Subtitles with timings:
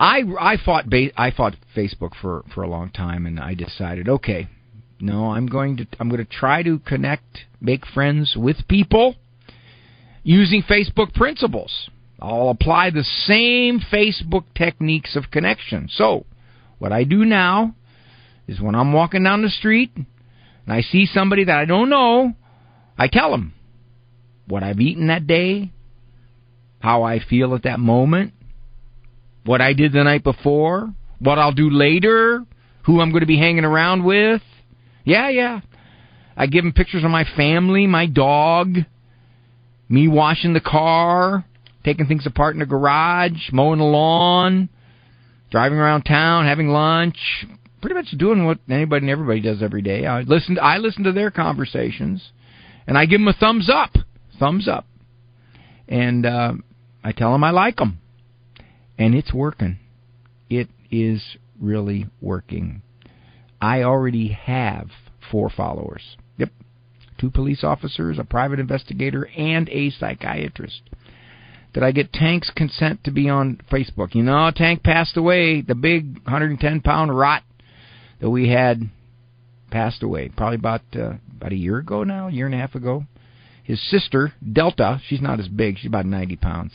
[0.00, 4.48] I I fought I fought Facebook for for a long time, and I decided, okay,
[4.98, 9.16] no, I'm going to I'm going to try to connect, make friends with people
[10.22, 11.90] using Facebook principles.
[12.18, 15.88] I'll apply the same Facebook techniques of connection.
[15.90, 16.24] So,
[16.78, 17.74] what I do now
[18.48, 20.06] is when I'm walking down the street and
[20.66, 22.34] I see somebody that I don't know,
[22.96, 23.52] I tell them
[24.48, 25.72] what I've eaten that day,
[26.80, 28.32] how I feel at that moment,
[29.50, 32.46] what I did the night before, what I'll do later,
[32.84, 34.42] who I'm going to be hanging around with.
[35.02, 35.62] Yeah, yeah.
[36.36, 38.76] I give them pictures of my family, my dog,
[39.88, 41.44] me washing the car,
[41.84, 44.68] taking things apart in the garage, mowing the lawn,
[45.50, 47.18] driving around town, having lunch,
[47.80, 50.06] pretty much doing what anybody and everybody does every day.
[50.06, 52.22] I listen I listen to their conversations
[52.86, 53.96] and I give them a thumbs up.
[54.38, 54.86] Thumbs up.
[55.88, 56.52] And uh,
[57.02, 57.98] I tell them I like them.
[59.00, 59.78] And it's working.
[60.50, 61.22] It is
[61.58, 62.82] really working.
[63.58, 64.88] I already have
[65.32, 66.02] four followers.
[66.36, 66.50] Yep.
[67.18, 70.82] Two police officers, a private investigator, and a psychiatrist.
[71.72, 74.14] Did I get Tank's consent to be on Facebook?
[74.14, 75.62] You know, Tank passed away.
[75.62, 77.42] The big 110 pound rot
[78.20, 78.82] that we had
[79.70, 80.28] passed away.
[80.28, 83.06] Probably about uh, about a year ago now, a year and a half ago.
[83.64, 85.78] His sister Delta, she's not as big.
[85.78, 86.72] She's about 90 pounds.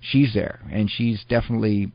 [0.00, 1.92] She's there, and she's definitely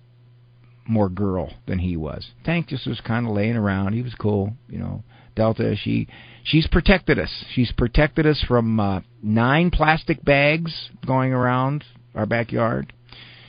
[0.85, 2.31] more girl than he was.
[2.43, 3.93] Tank just was kind of laying around.
[3.93, 5.03] He was cool, you know.
[5.35, 6.07] Delta, she
[6.43, 7.31] she's protected us.
[7.53, 12.93] She's protected us from uh, nine plastic bags going around our backyard.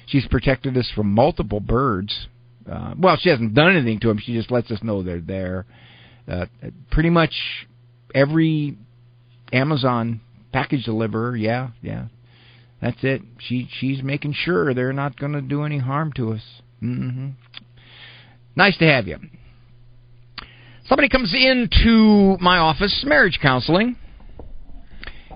[0.07, 2.29] She's protected us from multiple birds.
[2.71, 4.19] Uh, well, she hasn't done anything to them.
[4.19, 5.67] She just lets us know they're there.
[6.27, 6.47] Uh,
[6.91, 7.35] pretty much
[8.15, 8.79] every
[9.53, 10.21] Amazon
[10.53, 12.07] package deliverer, yeah, yeah,
[12.85, 13.23] that's it.
[13.39, 16.43] She she's making sure they're not going to do any harm to us.
[16.83, 17.31] Mm-hmm.
[18.57, 19.17] Nice to have you.
[20.85, 23.97] Somebody comes into my office, marriage counseling,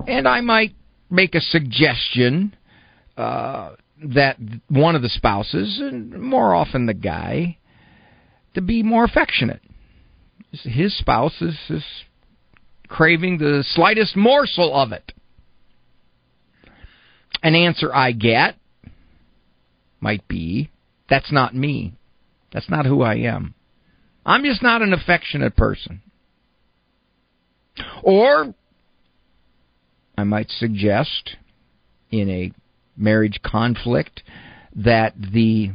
[0.07, 0.75] and I might
[1.09, 2.55] make a suggestion
[3.17, 3.71] uh,
[4.05, 4.37] that
[4.69, 7.57] one of the spouses, and more often the guy,
[8.53, 9.63] to be more affectionate.
[10.53, 11.85] His spouse is, is
[12.89, 15.13] craving the slightest morsel of it.
[17.43, 18.57] An answer I get
[20.01, 20.71] might be,
[21.09, 21.95] that's not me.
[22.53, 23.55] That's not who I am.
[24.25, 26.03] I'm just not an affectionate person.
[28.03, 28.55] Or
[30.17, 31.37] I might suggest
[32.11, 32.53] in a
[32.97, 34.23] marriage conflict
[34.75, 35.71] that the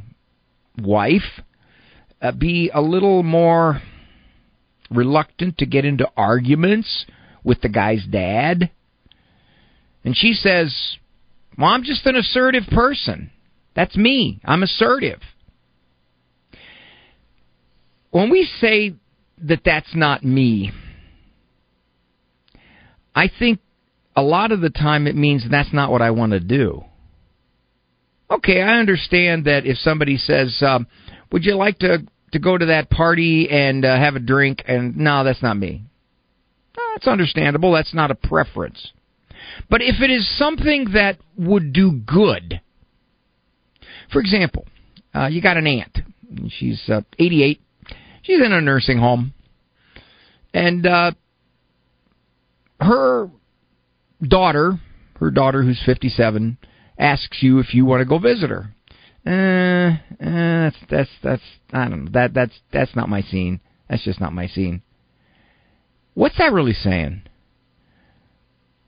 [0.82, 1.42] wife
[2.22, 3.82] uh, be a little more
[4.90, 7.06] reluctant to get into arguments
[7.44, 8.70] with the guy's dad.
[10.04, 10.98] And she says,
[11.58, 13.32] Well, I'm just an assertive person.
[13.76, 14.40] That's me.
[14.44, 15.20] I'm assertive.
[18.12, 18.94] When we say
[19.40, 20.72] that that's not me,
[23.16, 23.60] I think
[24.16, 26.84] a lot of the time it means that's not what I want to do.
[28.30, 30.88] Okay, I understand that if somebody says, um,
[31.32, 34.98] "Would you like to to go to that party and uh, have a drink?" and
[34.98, 35.84] no, that's not me.
[36.94, 37.72] That's understandable.
[37.72, 38.92] That's not a preference.
[39.70, 42.62] But if it is something that would do good,
[44.12, 44.66] for example,
[45.14, 46.00] uh, you got an aunt.
[46.50, 47.62] She's uh, 88.
[48.24, 49.34] She's in a nursing home,
[50.54, 51.12] and uh,
[52.80, 53.30] her
[54.22, 54.80] daughter,
[55.20, 56.58] her daughter who's 57,
[56.98, 58.74] asks you if you want to go visit her.
[59.26, 63.62] Uh, uh, that's that's that's I don't know that that's that's not my scene.
[63.90, 64.82] That's just not my scene.
[66.14, 67.24] What's that really saying?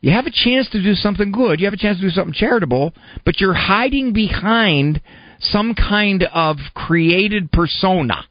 [0.06, 1.60] You have a chance to do something good.
[1.60, 2.94] You have a chance to do something charitable,
[3.26, 5.02] but you're hiding behind
[5.40, 8.26] some kind of created persona.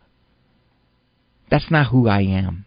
[1.51, 2.67] That's not who I am.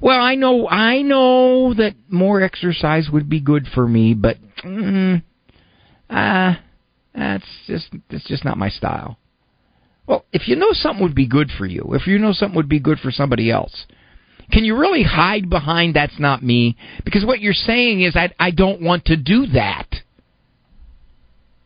[0.00, 5.24] Well, I know I know that more exercise would be good for me, but mm,
[6.08, 6.54] uh,
[7.12, 9.18] that's just that's just not my style.
[10.06, 12.68] Well, if you know something would be good for you, if you know something would
[12.68, 13.86] be good for somebody else,
[14.52, 16.76] can you really hide behind that's not me?
[17.04, 19.88] Because what you're saying is I I don't want to do that.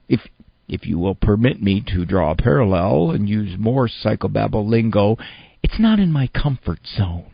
[0.09, 0.21] If
[0.69, 5.17] if you will permit me to draw a parallel and use more psychobabble lingo,
[5.62, 7.31] it's not in my comfort zone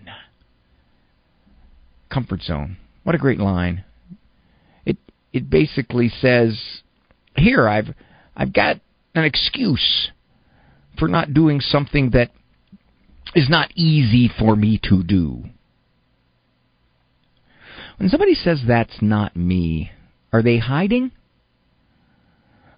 [2.16, 2.76] comfort zone.
[3.02, 3.84] What a great line.
[4.84, 4.96] It
[5.32, 6.58] it basically says
[7.36, 7.88] here I've
[8.36, 8.80] I've got
[9.14, 10.10] an excuse
[10.98, 12.30] for not doing something that
[13.34, 15.44] is not easy for me to do.
[17.98, 19.90] When somebody says that's not me,
[20.32, 21.12] are they hiding?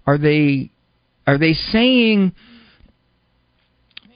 [0.06, 0.70] Are they
[1.26, 2.32] Are they saying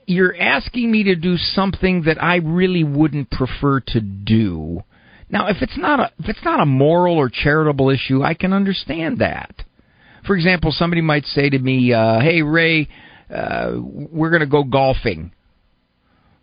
[0.07, 4.83] you're asking me to do something that I really wouldn't prefer to do?
[5.29, 8.53] Now, if it's not a if it's not a moral or charitable issue, I can
[8.53, 9.55] understand that.
[10.27, 12.89] For example, somebody might say to me, uh, "Hey, Ray,
[13.35, 15.33] uh, we're going to go golfing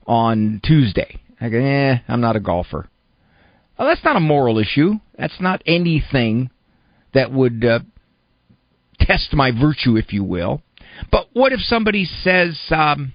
[0.10, 2.90] on Tuesday." I go, "Eh, I'm not a golfer."
[3.78, 5.00] Well, that's not a moral issue.
[5.18, 6.50] That's not anything
[7.14, 7.80] that would uh,
[9.00, 10.62] test my virtue, if you will.
[11.12, 13.14] But what if somebody says, um,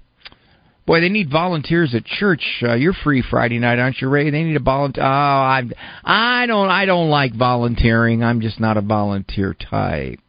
[0.87, 2.63] "Boy, they need volunteers at church.
[2.63, 4.31] Uh, you're free Friday night, aren't you, Ray?
[4.31, 5.63] They need a volunteer." Oh, I,
[6.03, 8.25] I don't, I don't like volunteering.
[8.25, 10.21] I'm just not a volunteer type.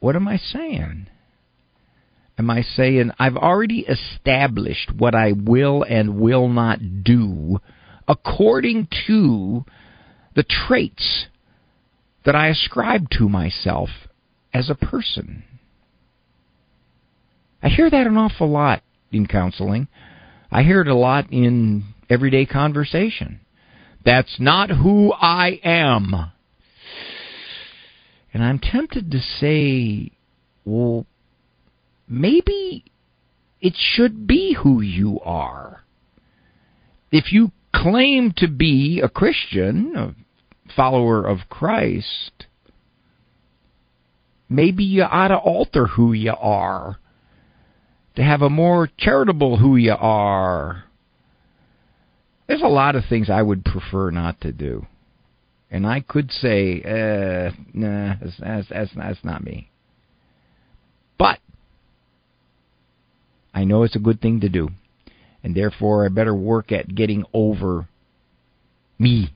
[0.00, 1.08] What am I saying?
[2.38, 7.58] Am I saying I've already established what I will and will not do
[8.06, 9.64] according to
[10.36, 11.26] the traits
[12.24, 13.88] that I ascribe to myself
[14.54, 15.42] as a person.
[17.62, 19.88] I hear that an awful lot in counseling.
[20.50, 23.40] I hear it a lot in everyday conversation.
[24.04, 26.30] That's not who I am.
[28.32, 30.12] And I'm tempted to say,
[30.64, 31.04] well,
[32.08, 32.84] maybe
[33.60, 35.82] it should be who you are.
[37.10, 40.14] If you claim to be a Christian, a
[40.74, 42.46] follower of Christ,
[44.48, 46.98] maybe you ought to alter who you are
[48.16, 50.84] to have a more charitable who you are.
[52.46, 54.86] There's a lot of things I would prefer not to do.
[55.70, 59.70] And I could say, uh, nah, that's, that's, that's, that's not me.
[61.18, 61.38] But
[63.58, 64.68] I know it's a good thing to do
[65.42, 67.88] and therefore I better work at getting over
[69.00, 69.34] me.